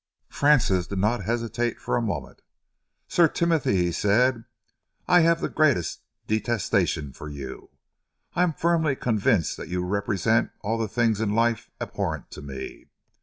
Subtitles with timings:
[0.31, 2.41] Francis did not hesitate for a moment.
[3.07, 4.45] "Sir Timothy," he said,
[5.07, 7.69] "I have the greatest detestation for you, and
[8.33, 12.87] I am firmly convinced that you represent all the things in life abhorrent to me.